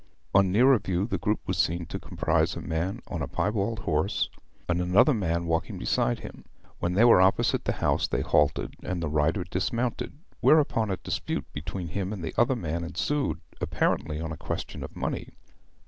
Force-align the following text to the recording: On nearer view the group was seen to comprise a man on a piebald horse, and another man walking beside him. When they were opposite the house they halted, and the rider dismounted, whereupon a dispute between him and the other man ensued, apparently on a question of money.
On 0.33 0.51
nearer 0.51 0.79
view 0.79 1.05
the 1.05 1.19
group 1.19 1.41
was 1.45 1.59
seen 1.59 1.85
to 1.85 1.99
comprise 1.99 2.55
a 2.55 2.61
man 2.61 3.01
on 3.07 3.21
a 3.21 3.27
piebald 3.27 3.77
horse, 3.81 4.31
and 4.67 4.81
another 4.81 5.13
man 5.13 5.45
walking 5.45 5.77
beside 5.77 6.21
him. 6.21 6.43
When 6.79 6.93
they 6.95 7.05
were 7.05 7.21
opposite 7.21 7.65
the 7.65 7.73
house 7.73 8.07
they 8.07 8.21
halted, 8.21 8.73
and 8.81 9.03
the 9.03 9.09
rider 9.09 9.43
dismounted, 9.43 10.13
whereupon 10.39 10.89
a 10.89 10.97
dispute 10.97 11.45
between 11.53 11.89
him 11.89 12.11
and 12.11 12.23
the 12.23 12.33
other 12.35 12.55
man 12.55 12.83
ensued, 12.83 13.41
apparently 13.61 14.19
on 14.19 14.31
a 14.31 14.37
question 14.37 14.81
of 14.83 14.95
money. 14.95 15.33